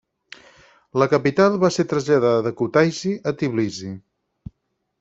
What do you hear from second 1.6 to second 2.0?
va ser